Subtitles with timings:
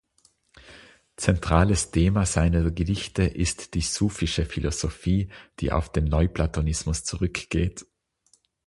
[1.15, 7.85] Zentrales Thema seiner Gedichte ist die sufische Philosophie, die auf den Neuplatonismus zurückgeht.